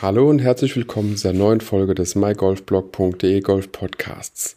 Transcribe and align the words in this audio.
Hallo 0.00 0.30
und 0.30 0.38
herzlich 0.38 0.76
willkommen 0.76 1.16
zu 1.16 1.24
der 1.24 1.36
neuen 1.36 1.60
Folge 1.60 1.92
des 1.92 2.14
mygolfblog.de 2.14 3.40
Golf 3.40 3.72
Podcasts. 3.72 4.56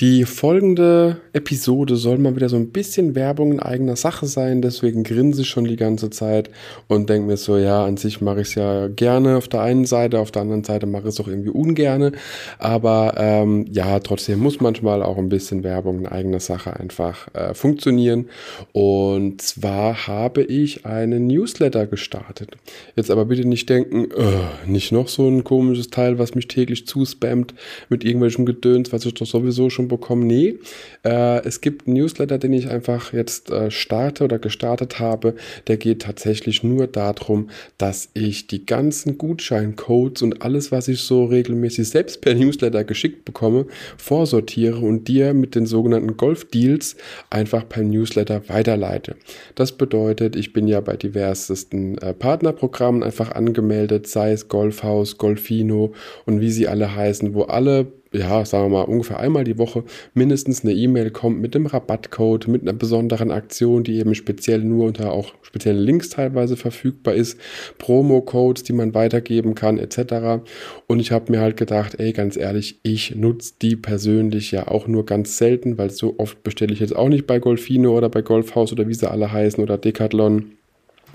Die 0.00 0.24
folgende 0.24 1.20
Episode 1.32 1.96
soll 1.96 2.18
mal 2.18 2.34
wieder 2.34 2.48
so 2.48 2.56
ein 2.56 2.70
bisschen 2.70 3.14
Werbung 3.14 3.52
in 3.52 3.60
eigener 3.60 3.96
Sache 3.96 4.26
sein, 4.26 4.62
deswegen 4.62 5.02
grinse 5.02 5.42
ich 5.42 5.48
schon 5.48 5.64
die 5.64 5.76
ganze 5.76 6.08
Zeit 6.08 6.50
und 6.88 7.10
denke 7.10 7.26
mir 7.26 7.36
so, 7.36 7.58
ja, 7.58 7.84
an 7.84 7.96
sich 7.96 8.20
mache 8.20 8.40
ich 8.40 8.48
es 8.48 8.54
ja 8.54 8.88
gerne 8.88 9.36
auf 9.36 9.48
der 9.48 9.60
einen 9.62 9.84
Seite, 9.84 10.18
auf 10.18 10.30
der 10.30 10.42
anderen 10.42 10.64
Seite 10.64 10.86
mache 10.86 11.02
ich 11.02 11.08
es 11.10 11.20
auch 11.20 11.28
irgendwie 11.28 11.50
ungerne, 11.50 12.12
aber 12.58 13.14
ähm, 13.18 13.66
ja, 13.70 13.98
trotzdem 14.00 14.38
muss 14.38 14.60
manchmal 14.60 15.02
auch 15.02 15.18
ein 15.18 15.28
bisschen 15.28 15.62
Werbung 15.62 16.00
in 16.00 16.06
eigener 16.06 16.40
Sache 16.40 16.78
einfach 16.78 17.28
äh, 17.34 17.54
funktionieren 17.54 18.28
und 18.72 19.42
zwar 19.42 20.06
habe 20.06 20.42
ich 20.42 20.86
einen 20.86 21.26
Newsletter 21.26 21.86
gestartet. 21.86 22.56
Jetzt 22.96 23.10
aber 23.10 23.26
bitte 23.26 23.46
nicht 23.46 23.68
denken, 23.68 24.10
äh, 24.10 24.69
nicht 24.70 24.92
noch 24.92 25.08
so 25.08 25.28
ein 25.28 25.44
komisches 25.44 25.88
Teil, 25.90 26.18
was 26.18 26.34
mich 26.34 26.48
täglich 26.48 26.86
zuspammt 26.86 27.54
mit 27.88 28.04
irgendwelchem 28.04 28.46
Gedöns, 28.46 28.92
was 28.92 29.04
ich 29.04 29.14
doch 29.14 29.26
sowieso 29.26 29.70
schon 29.70 29.88
bekomme. 29.88 30.24
Nee, 30.24 30.58
äh, 31.04 31.44
es 31.44 31.60
gibt 31.60 31.86
einen 31.86 31.96
Newsletter, 31.96 32.38
den 32.38 32.52
ich 32.52 32.68
einfach 32.68 33.12
jetzt 33.12 33.50
äh, 33.50 33.70
starte 33.70 34.24
oder 34.24 34.38
gestartet 34.38 34.98
habe. 34.98 35.34
Der 35.66 35.76
geht 35.76 36.02
tatsächlich 36.02 36.62
nur 36.62 36.86
darum, 36.86 37.50
dass 37.78 38.10
ich 38.14 38.46
die 38.46 38.66
ganzen 38.66 39.18
Gutscheincodes 39.18 40.22
und 40.22 40.42
alles, 40.42 40.72
was 40.72 40.88
ich 40.88 41.00
so 41.00 41.24
regelmäßig 41.24 41.88
selbst 41.88 42.20
per 42.20 42.34
Newsletter 42.34 42.84
geschickt 42.84 43.24
bekomme, 43.24 43.66
vorsortiere 43.96 44.78
und 44.78 45.08
dir 45.08 45.34
mit 45.34 45.54
den 45.54 45.66
sogenannten 45.66 46.16
Golf-Deals 46.16 46.96
einfach 47.30 47.68
per 47.68 47.82
Newsletter 47.82 48.48
weiterleite. 48.48 49.16
Das 49.54 49.72
bedeutet, 49.72 50.36
ich 50.36 50.52
bin 50.52 50.68
ja 50.68 50.80
bei 50.80 50.96
diversesten 50.96 51.98
äh, 51.98 52.14
Partnerprogrammen 52.14 53.02
einfach 53.02 53.32
angemeldet, 53.32 54.06
sei 54.06 54.32
es 54.32 54.48
Golf 54.48 54.59
Golfhaus, 54.60 55.16
Golfino 55.16 55.94
und 56.26 56.42
wie 56.42 56.50
sie 56.50 56.68
alle 56.68 56.94
heißen, 56.94 57.32
wo 57.32 57.44
alle 57.44 57.86
ja, 58.12 58.44
sagen 58.44 58.64
wir 58.64 58.78
mal, 58.78 58.82
ungefähr 58.90 59.20
einmal 59.20 59.44
die 59.44 59.56
Woche 59.56 59.84
mindestens 60.14 60.64
eine 60.64 60.72
E-Mail 60.72 61.12
kommt 61.12 61.40
mit 61.40 61.54
dem 61.54 61.66
Rabattcode, 61.66 62.48
mit 62.48 62.62
einer 62.62 62.72
besonderen 62.72 63.30
Aktion, 63.30 63.84
die 63.84 63.98
eben 63.98 64.16
speziell 64.16 64.64
nur 64.64 64.86
unter 64.86 65.12
auch 65.12 65.32
speziellen 65.42 65.78
Links 65.78 66.10
teilweise 66.10 66.56
verfügbar 66.56 67.14
ist, 67.14 67.38
Promo-Codes, 67.78 68.64
die 68.64 68.72
man 68.72 68.94
weitergeben 68.94 69.54
kann, 69.54 69.78
etc. 69.78 70.42
Und 70.88 70.98
ich 70.98 71.12
habe 71.12 71.30
mir 71.30 71.40
halt 71.40 71.56
gedacht, 71.56 72.00
ey, 72.00 72.12
ganz 72.12 72.36
ehrlich, 72.36 72.80
ich 72.82 73.14
nutze 73.14 73.54
die 73.62 73.76
persönlich 73.76 74.50
ja 74.50 74.66
auch 74.66 74.88
nur 74.88 75.06
ganz 75.06 75.38
selten, 75.38 75.78
weil 75.78 75.90
so 75.90 76.16
oft 76.18 76.42
bestelle 76.42 76.72
ich 76.72 76.80
jetzt 76.80 76.96
auch 76.96 77.08
nicht 77.08 77.28
bei 77.28 77.38
Golfino 77.38 77.96
oder 77.96 78.08
bei 78.08 78.22
Golfhaus 78.22 78.72
oder 78.72 78.88
wie 78.88 78.94
sie 78.94 79.08
alle 79.08 79.30
heißen 79.30 79.62
oder 79.62 79.78
Decathlon 79.78 80.56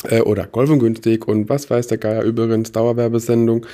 äh, 0.09 0.21
oder 0.21 0.45
Golf 0.45 0.69
und 0.69 0.79
günstig 0.79 1.27
und 1.27 1.49
was 1.49 1.69
weiß 1.69 1.88
der 1.88 1.97
Geier 1.97 2.23
übrigens, 2.23 2.71
Dauerwerbesendung. 2.71 3.65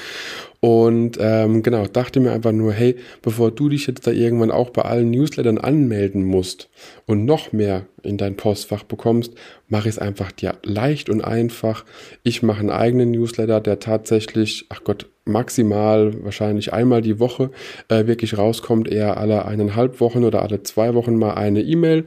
Und 0.59 1.17
ähm, 1.19 1.63
genau, 1.63 1.87
dachte 1.87 2.19
mir 2.19 2.31
einfach 2.31 2.51
nur, 2.51 2.71
hey, 2.71 2.95
bevor 3.23 3.49
du 3.49 3.67
dich 3.67 3.87
jetzt 3.87 4.05
da 4.05 4.11
irgendwann 4.11 4.51
auch 4.51 4.69
bei 4.69 4.83
allen 4.83 5.09
Newslettern 5.09 5.57
anmelden 5.57 6.23
musst 6.23 6.69
und 7.07 7.25
noch 7.25 7.51
mehr 7.51 7.87
in 8.03 8.17
dein 8.17 8.37
Postfach 8.37 8.83
bekommst, 8.83 9.33
mache 9.69 9.89
ich 9.89 9.95
es 9.95 9.99
einfach 9.99 10.31
dir 10.31 10.57
leicht 10.63 11.09
und 11.09 11.21
einfach. 11.21 11.83
Ich 12.21 12.43
mache 12.43 12.59
einen 12.59 12.69
eigenen 12.69 13.09
Newsletter, 13.09 13.59
der 13.59 13.79
tatsächlich, 13.79 14.67
ach 14.69 14.83
Gott, 14.83 15.07
maximal 15.31 16.13
wahrscheinlich 16.23 16.73
einmal 16.73 17.01
die 17.01 17.19
Woche 17.19 17.51
äh, 17.87 18.05
wirklich 18.07 18.37
rauskommt, 18.37 18.87
eher 18.87 19.17
alle 19.17 19.45
eineinhalb 19.45 19.99
Wochen 19.99 20.23
oder 20.23 20.41
alle 20.41 20.63
zwei 20.63 20.93
Wochen 20.93 21.15
mal 21.15 21.33
eine 21.33 21.61
E-Mail 21.61 22.05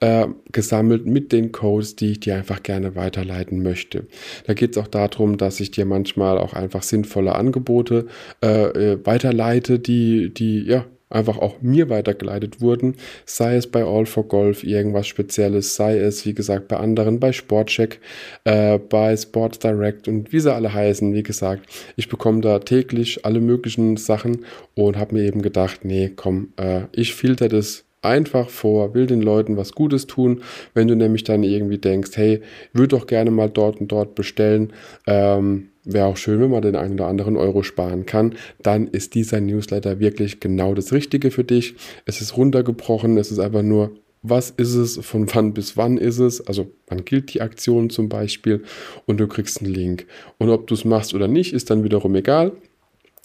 äh, 0.00 0.26
gesammelt 0.52 1.06
mit 1.06 1.32
den 1.32 1.52
Codes, 1.52 1.96
die 1.96 2.12
ich 2.12 2.20
dir 2.20 2.36
einfach 2.36 2.62
gerne 2.62 2.94
weiterleiten 2.94 3.62
möchte. 3.62 4.06
Da 4.46 4.54
geht 4.54 4.76
es 4.76 4.82
auch 4.82 4.88
darum, 4.88 5.38
dass 5.38 5.60
ich 5.60 5.70
dir 5.70 5.86
manchmal 5.86 6.38
auch 6.38 6.52
einfach 6.52 6.82
sinnvolle 6.82 7.34
Angebote 7.34 8.06
äh, 8.42 8.92
äh, 8.92 9.06
weiterleite, 9.06 9.78
die, 9.78 10.32
die, 10.32 10.64
ja, 10.64 10.84
einfach 11.08 11.38
auch 11.38 11.60
mir 11.60 11.88
weitergeleitet 11.88 12.60
wurden, 12.60 12.96
sei 13.24 13.56
es 13.56 13.66
bei 13.66 13.84
All 13.84 14.06
for 14.06 14.26
Golf 14.26 14.64
irgendwas 14.64 15.06
Spezielles, 15.06 15.76
sei 15.76 15.98
es 15.98 16.26
wie 16.26 16.34
gesagt 16.34 16.68
bei 16.68 16.76
anderen, 16.76 17.20
bei 17.20 17.32
Sportcheck, 17.32 18.00
äh, 18.44 18.78
bei 18.78 19.16
Sports 19.16 19.58
Direct 19.58 20.08
und 20.08 20.32
wie 20.32 20.40
sie 20.40 20.52
alle 20.52 20.72
heißen, 20.72 21.14
wie 21.14 21.22
gesagt, 21.22 21.66
ich 21.96 22.08
bekomme 22.08 22.40
da 22.40 22.58
täglich 22.58 23.24
alle 23.24 23.40
möglichen 23.40 23.96
Sachen 23.96 24.44
und 24.74 24.96
habe 24.96 25.14
mir 25.14 25.24
eben 25.24 25.42
gedacht, 25.42 25.84
nee, 25.84 26.10
komm, 26.14 26.52
äh, 26.56 26.82
ich 26.92 27.14
filter 27.14 27.48
das 27.48 27.84
einfach 28.02 28.48
vor, 28.48 28.94
will 28.94 29.06
den 29.06 29.20
Leuten 29.20 29.56
was 29.56 29.72
Gutes 29.72 30.06
tun. 30.06 30.42
Wenn 30.74 30.88
du 30.88 30.94
nämlich 30.94 31.24
dann 31.24 31.42
irgendwie 31.42 31.78
denkst, 31.78 32.12
hey, 32.14 32.40
würde 32.72 32.96
doch 32.96 33.06
gerne 33.06 33.30
mal 33.30 33.50
dort 33.50 33.80
und 33.80 33.88
dort 33.88 34.14
bestellen, 34.14 34.72
ähm, 35.06 35.70
wäre 35.86 36.06
auch 36.06 36.16
schön, 36.16 36.40
wenn 36.40 36.50
man 36.50 36.62
den 36.62 36.76
einen 36.76 36.94
oder 36.94 37.06
anderen 37.06 37.36
Euro 37.36 37.62
sparen 37.62 38.04
kann, 38.04 38.34
dann 38.62 38.88
ist 38.88 39.14
dieser 39.14 39.40
Newsletter 39.40 40.00
wirklich 40.00 40.40
genau 40.40 40.74
das 40.74 40.92
Richtige 40.92 41.30
für 41.30 41.44
dich. 41.44 41.74
Es 42.04 42.20
ist 42.20 42.36
runtergebrochen, 42.36 43.16
es 43.16 43.30
ist 43.30 43.38
einfach 43.38 43.62
nur, 43.62 43.92
was 44.22 44.50
ist 44.50 44.74
es, 44.74 44.98
von 44.98 45.32
wann 45.34 45.54
bis 45.54 45.76
wann 45.76 45.98
ist 45.98 46.18
es, 46.18 46.46
also 46.46 46.66
wann 46.88 47.04
gilt 47.04 47.32
die 47.32 47.40
Aktion 47.40 47.90
zum 47.90 48.08
Beispiel 48.08 48.64
und 49.06 49.18
du 49.18 49.28
kriegst 49.28 49.62
einen 49.62 49.72
Link. 49.72 50.06
Und 50.38 50.50
ob 50.50 50.66
du 50.66 50.74
es 50.74 50.84
machst 50.84 51.14
oder 51.14 51.28
nicht, 51.28 51.52
ist 51.52 51.70
dann 51.70 51.84
wiederum 51.84 52.14
egal 52.16 52.52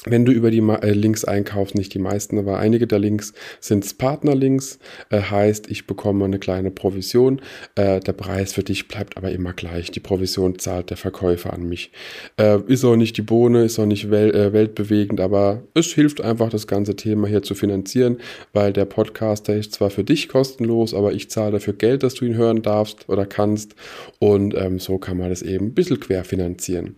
wenn 0.05 0.25
du 0.25 0.31
über 0.31 0.49
die 0.49 0.59
äh, 0.59 0.93
Links 0.93 1.25
einkaufst, 1.25 1.75
nicht 1.75 1.93
die 1.93 1.99
meisten, 1.99 2.39
aber 2.39 2.57
einige 2.57 2.87
der 2.87 2.97
Links 2.97 3.33
sind 3.59 3.99
Partnerlinks, 3.99 4.79
äh, 5.11 5.21
heißt, 5.21 5.69
ich 5.69 5.85
bekomme 5.85 6.25
eine 6.25 6.39
kleine 6.39 6.71
Provision. 6.71 7.39
Äh, 7.75 7.99
der 7.99 8.13
Preis 8.13 8.53
für 8.53 8.63
dich 8.63 8.87
bleibt 8.87 9.15
aber 9.15 9.31
immer 9.31 9.53
gleich. 9.53 9.91
Die 9.91 9.99
Provision 9.99 10.57
zahlt 10.57 10.89
der 10.89 10.97
Verkäufer 10.97 11.53
an 11.53 11.69
mich. 11.69 11.91
Äh, 12.37 12.61
ist 12.65 12.83
auch 12.83 12.95
nicht 12.95 13.17
die 13.17 13.21
Bohne, 13.21 13.63
ist 13.63 13.77
auch 13.77 13.85
nicht 13.85 14.09
wel 14.09 14.33
äh, 14.33 14.53
weltbewegend, 14.53 15.19
aber 15.19 15.61
es 15.75 15.93
hilft 15.93 16.21
einfach, 16.21 16.49
das 16.49 16.65
ganze 16.65 16.95
Thema 16.95 17.27
hier 17.27 17.43
zu 17.43 17.53
finanzieren, 17.53 18.17
weil 18.53 18.73
der 18.73 18.85
Podcast, 18.85 19.47
der 19.49 19.57
ist 19.57 19.73
zwar 19.73 19.91
für 19.91 20.03
dich 20.03 20.29
kostenlos, 20.29 20.95
aber 20.95 21.13
ich 21.13 21.29
zahle 21.29 21.51
dafür 21.51 21.73
Geld, 21.73 22.01
dass 22.01 22.15
du 22.15 22.25
ihn 22.25 22.35
hören 22.35 22.63
darfst 22.63 23.07
oder 23.07 23.27
kannst. 23.27 23.75
Und 24.17 24.55
ähm, 24.55 24.79
so 24.79 24.97
kann 24.97 25.17
man 25.17 25.29
das 25.29 25.43
eben 25.43 25.67
ein 25.67 25.73
bisschen 25.75 25.99
querfinanzieren. 25.99 26.95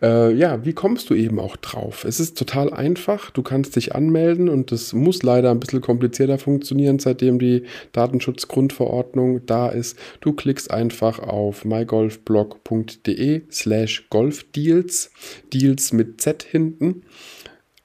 Äh, 0.00 0.32
ja, 0.32 0.64
wie 0.64 0.72
kommst 0.72 1.10
du 1.10 1.14
eben 1.14 1.38
auch 1.40 1.56
drauf? 1.56 2.04
Es 2.04 2.20
ist 2.20 2.37
total 2.38 2.72
einfach. 2.72 3.30
Du 3.30 3.42
kannst 3.42 3.76
dich 3.76 3.94
anmelden 3.94 4.48
und 4.48 4.72
das 4.72 4.92
muss 4.92 5.22
leider 5.22 5.50
ein 5.50 5.60
bisschen 5.60 5.80
komplizierter 5.80 6.38
funktionieren, 6.38 6.98
seitdem 6.98 7.38
die 7.38 7.64
Datenschutzgrundverordnung 7.92 9.44
da 9.46 9.68
ist. 9.68 9.98
Du 10.20 10.32
klickst 10.32 10.70
einfach 10.70 11.18
auf 11.18 11.64
mygolfblog.de 11.64 13.42
slash 13.50 14.06
golfdeals, 14.10 15.10
Deals 15.52 15.92
mit 15.92 16.20
Z 16.20 16.42
hinten. 16.42 17.02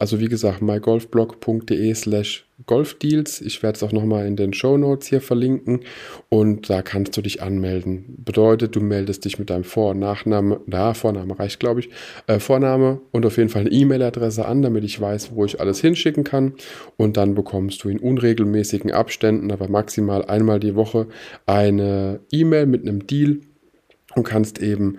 Also 0.03 0.19
wie 0.19 0.27
gesagt, 0.27 0.61
mygolfblog.de 0.61 1.93
slash 1.95 2.45
Golfdeals. 2.65 3.39
Ich 3.39 3.63
werde 3.63 3.77
es 3.77 3.83
auch 3.83 3.93
nochmal 3.93 4.27
in 4.27 4.35
den 4.35 4.51
Show 4.51 4.75
Notes 4.75 5.07
hier 5.07 5.21
verlinken 5.21 5.85
und 6.27 6.69
da 6.69 6.81
kannst 6.81 7.15
du 7.15 7.21
dich 7.21 7.41
anmelden. 7.41 8.17
Bedeutet, 8.17 8.75
du 8.75 8.81
meldest 8.81 9.23
dich 9.23 9.39
mit 9.39 9.49
deinem 9.49 9.63
Vor- 9.63 9.91
und 9.91 9.99
Nachname, 9.99 10.59
na, 10.65 10.93
Vorname 10.93 11.39
reicht, 11.39 11.61
glaube 11.61 11.79
ich, 11.79 11.89
äh, 12.27 12.39
Vorname 12.39 12.99
und 13.11 13.25
auf 13.25 13.37
jeden 13.37 13.47
Fall 13.47 13.61
eine 13.61 13.71
E-Mail-Adresse 13.71 14.45
an, 14.45 14.61
damit 14.61 14.83
ich 14.83 14.99
weiß, 14.99 15.35
wo 15.35 15.45
ich 15.45 15.61
alles 15.61 15.79
hinschicken 15.79 16.25
kann. 16.25 16.55
Und 16.97 17.15
dann 17.15 17.33
bekommst 17.33 17.81
du 17.85 17.87
in 17.87 17.99
unregelmäßigen 17.99 18.91
Abständen, 18.91 19.53
aber 19.53 19.69
maximal 19.69 20.25
einmal 20.25 20.59
die 20.59 20.75
Woche, 20.75 21.07
eine 21.45 22.19
E-Mail 22.29 22.65
mit 22.65 22.81
einem 22.81 23.07
Deal 23.07 23.39
und 24.15 24.23
kannst 24.23 24.61
eben 24.61 24.97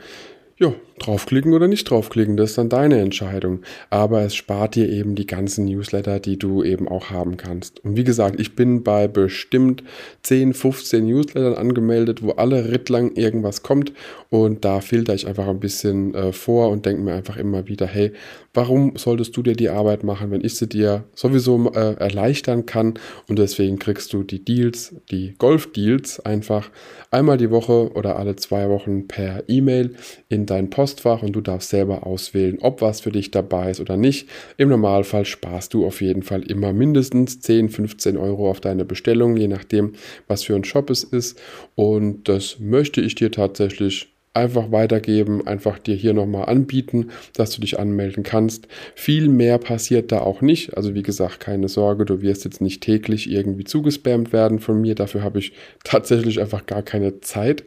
ja, 0.59 0.73
draufklicken 0.99 1.53
oder 1.53 1.69
nicht 1.69 1.91
draufklicken, 1.91 2.37
das 2.37 2.51
ist 2.51 2.59
dann 2.59 2.69
deine 2.69 3.01
Entscheidung. 3.01 3.61
Aber 3.91 4.23
es 4.23 4.35
spart 4.35 4.75
dir 4.75 4.89
eben 4.89 5.15
die 5.15 5.27
ganzen 5.27 5.65
Newsletter, 5.65 6.21
die 6.21 6.39
du 6.39 6.63
eben 6.63 6.89
auch 6.89 7.11
haben 7.11 7.37
kannst. 7.37 7.85
Und 7.85 7.97
wie 7.97 8.05
gesagt, 8.05 8.39
ich 8.39 8.55
bin 8.55 8.83
bei 8.83 9.09
bestimmt 9.09 9.83
10, 10.23 10.55
15 10.55 11.05
Newslettern 11.07 11.55
angemeldet, 11.55 12.23
wo 12.23 12.31
alle 12.33 12.71
rittlang 12.71 13.13
irgendwas 13.17 13.63
kommt. 13.63 13.93
Und 14.31 14.65
da 14.65 14.81
filter 14.81 15.15
ich 15.15 15.27
einfach 15.27 15.49
ein 15.49 15.61
bisschen 15.61 16.15
äh, 16.15 16.33
vor 16.33 16.71
und 16.71 16.87
denke 16.87 17.03
mir 17.03 17.15
einfach 17.15 17.37
immer 17.37 17.69
wieder, 17.69 17.87
hey, 17.87 18.13
warum 18.53 18.97
solltest 18.97 19.37
du 19.37 19.43
dir 19.43 19.55
die 19.55 19.69
Arbeit 19.69 20.05
machen, 20.05 20.31
wenn 20.31 20.45
ich 20.45 20.57
sie 20.57 20.69
dir 20.69 21.05
sowieso 21.15 21.73
äh, 21.73 21.95
erleichtern 21.95 22.67
kann? 22.67 22.95
Und 23.29 23.39
deswegen 23.39 23.79
kriegst 23.79 24.13
du 24.13 24.23
die 24.23 24.45
Deals, 24.45 24.95
die 25.11 25.35
Golf-Deals 25.39 26.21
einfach 26.21 26.71
einmal 27.11 27.37
die 27.37 27.51
Woche 27.51 27.93
oder 27.93 28.17
alle 28.17 28.37
zwei 28.37 28.69
Wochen 28.69 29.07
per 29.09 29.45
E-Mail 29.49 29.97
in 30.29 30.47
dein 30.47 30.71
Postfach 30.85 31.23
und 31.23 31.33
du 31.33 31.41
darfst 31.41 31.71
selber 31.71 32.07
auswählen, 32.07 32.59
ob 32.61 32.83
was 32.83 33.01
für 33.01 33.11
dich 33.11 33.31
dabei 33.31 33.71
ist 33.71 33.81
oder 33.81 33.97
nicht. 33.97 34.29
Im 34.59 34.69
Normalfall 34.69 35.25
sparst 35.25 35.73
du 35.73 35.87
auf 35.87 36.03
jeden 36.03 36.23
Fall 36.23 36.43
immer 36.43 36.75
mindestens 36.75 37.41
10, 37.41 37.71
15 37.71 38.19
Euro 38.19 38.51
auf 38.51 38.61
deine 38.61 38.85
Bestellung, 38.85 39.39
je 39.39 39.49
nachdem, 39.49 39.93
was 40.29 40.45
für 40.45 40.55
ein 40.55 40.63
Shop 40.63 40.91
es 40.91 41.03
ist. 41.03 41.41
Und 41.75 42.29
das 42.29 42.59
möchte 42.61 43.01
ich 43.01 43.15
dir 43.15 43.31
tatsächlich 43.31 44.13
einfach 44.35 44.73
weitergeben, 44.73 45.47
einfach 45.47 45.79
dir 45.79 45.95
hier 45.95 46.13
nochmal 46.13 46.51
anbieten, 46.51 47.09
dass 47.33 47.53
du 47.53 47.63
dich 47.63 47.79
anmelden 47.79 48.23
kannst. 48.23 48.69
Viel 48.95 49.31
mehr 49.31 49.57
passiert 49.57 50.13
da 50.13 50.19
auch 50.19 50.43
nicht. 50.43 50.77
Also 50.77 50.95
wie 50.95 51.03
gesagt, 51.03 51.41
keine 51.41 51.69
Sorge, 51.69 52.05
du 52.05 52.21
wirst 52.21 52.45
jetzt 52.45 52.61
nicht 52.61 52.83
täglich 52.83 53.31
irgendwie 53.31 53.65
zugespammt 53.65 54.35
werden 54.35 54.59
von 54.59 54.83
mir. 54.83 54.95
Dafür 54.95 55.23
habe 55.23 55.39
ich 55.39 55.53
tatsächlich 55.83 56.43
einfach 56.43 56.67
gar 56.67 56.83
keine 56.83 57.23
Zeit. 57.23 57.65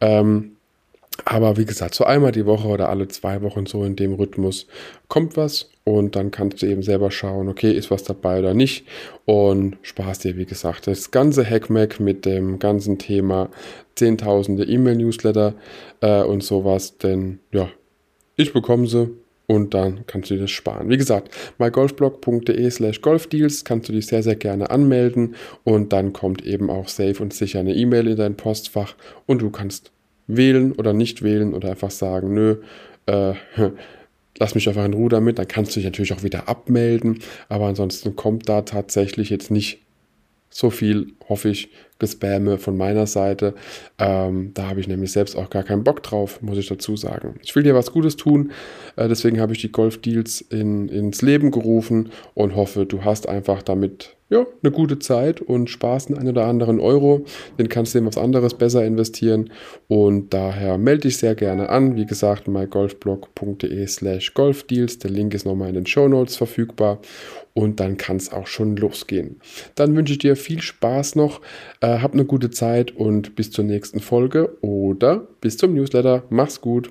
Ähm, 0.00 0.52
aber 1.24 1.56
wie 1.56 1.64
gesagt, 1.64 1.94
so 1.94 2.04
einmal 2.04 2.32
die 2.32 2.46
Woche 2.46 2.68
oder 2.68 2.88
alle 2.88 3.08
zwei 3.08 3.42
Wochen 3.42 3.66
so 3.66 3.84
in 3.84 3.96
dem 3.96 4.14
Rhythmus 4.14 4.66
kommt 5.08 5.36
was 5.36 5.70
und 5.84 6.16
dann 6.16 6.30
kannst 6.30 6.62
du 6.62 6.66
eben 6.66 6.82
selber 6.82 7.10
schauen, 7.10 7.48
okay, 7.48 7.72
ist 7.72 7.90
was 7.90 8.02
dabei 8.02 8.38
oder 8.38 8.54
nicht 8.54 8.86
und 9.24 9.76
Spaß 9.82 10.20
dir, 10.20 10.36
wie 10.36 10.46
gesagt, 10.46 10.86
das 10.86 11.10
ganze 11.10 11.48
Hackmack 11.48 12.00
mit 12.00 12.24
dem 12.24 12.58
ganzen 12.58 12.98
Thema 12.98 13.50
zehntausende 13.94 14.64
E-Mail-Newsletter 14.64 15.54
äh, 16.00 16.22
und 16.22 16.42
sowas, 16.42 16.98
denn 16.98 17.40
ja, 17.52 17.68
ich 18.36 18.52
bekomme 18.52 18.86
sie 18.86 19.10
und 19.46 19.74
dann 19.74 20.06
kannst 20.06 20.30
du 20.30 20.34
dir 20.34 20.42
das 20.42 20.50
sparen. 20.50 20.88
Wie 20.88 20.96
gesagt, 20.96 21.34
mygolfblog.de 21.58 22.70
slash 22.70 23.02
golfdeals 23.02 23.64
kannst 23.64 23.88
du 23.88 23.92
dich 23.92 24.06
sehr, 24.06 24.22
sehr 24.22 24.36
gerne 24.36 24.70
anmelden 24.70 25.34
und 25.62 25.92
dann 25.92 26.14
kommt 26.14 26.44
eben 26.44 26.70
auch 26.70 26.88
safe 26.88 27.22
und 27.22 27.34
sicher 27.34 27.60
eine 27.60 27.74
E-Mail 27.74 28.08
in 28.08 28.16
dein 28.16 28.36
Postfach 28.36 28.94
und 29.26 29.42
du 29.42 29.50
kannst 29.50 29.92
wählen 30.26 30.72
oder 30.72 30.92
nicht 30.92 31.22
wählen 31.22 31.54
oder 31.54 31.70
einfach 31.70 31.90
sagen, 31.90 32.34
nö, 32.34 32.56
äh, 33.06 33.34
lass 34.38 34.54
mich 34.54 34.68
einfach 34.68 34.84
in 34.84 34.94
Ruhe 34.94 35.08
damit, 35.08 35.38
dann 35.38 35.48
kannst 35.48 35.72
du 35.72 35.80
dich 35.80 35.84
natürlich 35.84 36.12
auch 36.12 36.22
wieder 36.22 36.48
abmelden, 36.48 37.20
aber 37.48 37.66
ansonsten 37.66 38.16
kommt 38.16 38.48
da 38.48 38.62
tatsächlich 38.62 39.30
jetzt 39.30 39.50
nicht 39.50 39.82
so 40.50 40.70
viel, 40.70 41.12
hoffe 41.28 41.48
ich, 41.48 41.70
Gespamme 41.98 42.58
von 42.58 42.76
meiner 42.76 43.06
Seite. 43.06 43.54
Ähm, 43.98 44.50
da 44.54 44.68
habe 44.68 44.80
ich 44.80 44.88
nämlich 44.88 45.12
selbst 45.12 45.36
auch 45.36 45.50
gar 45.50 45.62
keinen 45.62 45.84
Bock 45.84 46.02
drauf, 46.02 46.42
muss 46.42 46.58
ich 46.58 46.66
dazu 46.66 46.96
sagen. 46.96 47.36
Ich 47.42 47.54
will 47.54 47.62
dir 47.62 47.76
was 47.76 47.92
Gutes 47.92 48.16
tun, 48.16 48.50
äh, 48.96 49.08
deswegen 49.08 49.40
habe 49.40 49.52
ich 49.52 49.60
die 49.60 49.70
Golf-Deals 49.70 50.40
in, 50.40 50.88
ins 50.88 51.22
Leben 51.22 51.52
gerufen 51.52 52.10
und 52.34 52.56
hoffe, 52.56 52.86
du 52.86 53.04
hast 53.04 53.28
einfach 53.28 53.62
damit 53.62 54.16
ja, 54.32 54.46
eine 54.62 54.72
gute 54.72 54.98
Zeit 54.98 55.42
und 55.42 55.68
Spaß 55.68 56.10
einen 56.12 56.28
oder 56.28 56.46
anderen 56.46 56.80
Euro. 56.80 57.26
Den 57.58 57.68
kannst 57.68 57.94
du 57.94 57.98
in 57.98 58.06
was 58.06 58.16
anderes 58.16 58.54
besser 58.54 58.82
investieren 58.82 59.50
und 59.88 60.32
daher 60.32 60.78
melde 60.78 61.02
dich 61.02 61.18
sehr 61.18 61.34
gerne 61.34 61.68
an. 61.68 61.96
Wie 61.96 62.06
gesagt, 62.06 62.48
mygolfblog.de 62.48 63.86
slash 63.86 64.32
golfdeals. 64.32 64.98
Der 64.98 65.10
Link 65.10 65.34
ist 65.34 65.44
nochmal 65.44 65.68
in 65.68 65.74
den 65.74 65.86
Show 65.86 66.08
Notes 66.08 66.36
verfügbar 66.36 66.98
und 67.52 67.78
dann 67.78 67.98
kann 67.98 68.16
es 68.16 68.32
auch 68.32 68.46
schon 68.46 68.74
losgehen. 68.76 69.36
Dann 69.74 69.94
wünsche 69.94 70.14
ich 70.14 70.18
dir 70.18 70.34
viel 70.34 70.62
Spaß 70.62 71.14
noch, 71.14 71.42
äh, 71.82 71.98
hab 71.98 72.14
eine 72.14 72.24
gute 72.24 72.48
Zeit 72.48 72.96
und 72.96 73.36
bis 73.36 73.50
zur 73.50 73.64
nächsten 73.66 74.00
Folge 74.00 74.56
oder 74.62 75.28
bis 75.42 75.58
zum 75.58 75.74
Newsletter. 75.74 76.22
Mach's 76.30 76.62
gut. 76.62 76.90